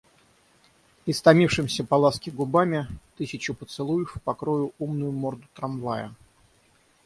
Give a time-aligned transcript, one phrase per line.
[1.05, 6.15] Истомившимися по ласке губами тысячью поцелуев покрою умную морду трамвая.